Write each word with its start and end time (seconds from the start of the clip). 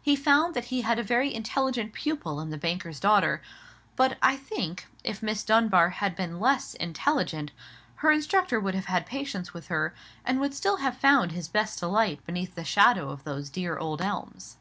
He 0.00 0.16
found 0.16 0.54
that 0.54 0.64
he 0.72 0.80
had 0.80 0.98
a 0.98 1.02
very 1.02 1.34
intelligent 1.34 1.92
pupil 1.92 2.40
in 2.40 2.48
the 2.48 2.56
banker's 2.56 2.98
daughter: 2.98 3.42
but 3.94 4.16
I 4.22 4.34
think, 4.34 4.86
if 5.04 5.22
Miss 5.22 5.44
Dunbar 5.44 5.90
had 5.90 6.16
been 6.16 6.40
less 6.40 6.72
intelligent, 6.72 7.50
her 7.96 8.10
instructor 8.10 8.58
would 8.58 8.74
have 8.74 8.86
had 8.86 9.04
patience 9.04 9.52
with 9.52 9.68
her, 9.68 9.94
and 10.24 10.40
would 10.40 10.52
have 10.52 10.56
still 10.56 10.92
found 10.92 11.32
his 11.32 11.48
best 11.48 11.80
delight 11.80 12.24
beneath 12.24 12.54
the 12.54 12.64
shadow 12.64 13.10
of 13.10 13.24
those 13.24 13.50
dear 13.50 13.76
old 13.76 14.00
elms. 14.00 14.56